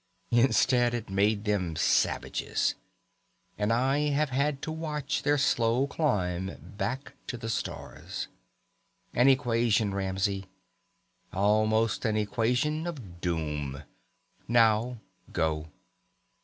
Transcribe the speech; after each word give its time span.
Instead 0.31 0.95
it 0.95 1.11
made 1.11 1.45
them 1.45 1.75
savages 1.75 2.73
and 3.55 3.71
I 3.71 4.09
have 4.09 4.31
had 4.31 4.63
to 4.63 4.71
watch 4.71 5.21
their 5.21 5.37
slow 5.37 5.85
climb 5.85 6.73
back 6.75 7.13
to 7.27 7.37
the 7.37 7.49
stars. 7.51 8.27
An 9.13 9.27
equation, 9.27 9.93
Ramsey. 9.93 10.45
Almost 11.31 12.03
an 12.03 12.17
equation 12.17 12.87
of 12.87 13.21
doom. 13.21 13.83
Now 14.47 14.97
go." 15.31 15.67